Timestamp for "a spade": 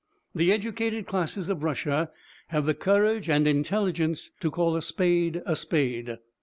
4.75-5.43, 5.45-6.17